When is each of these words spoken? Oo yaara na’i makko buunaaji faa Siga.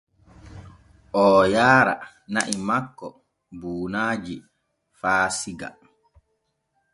Oo 1.23 1.41
yaara 1.53 1.93
na’i 2.33 2.55
makko 2.67 3.07
buunaaji 3.59 4.35
faa 4.99 5.25
Siga. 5.39 5.67